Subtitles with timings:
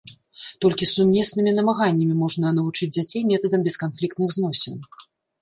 [0.65, 4.75] Толькі сумеснымі намаганнямі можна навучыць дзяцей метадам бесканфліктных зносін.